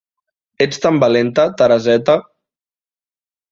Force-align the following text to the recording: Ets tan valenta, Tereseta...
Ets 0.65 0.81
tan 0.85 0.97
valenta, 1.03 1.45
Tereseta... 1.61 2.19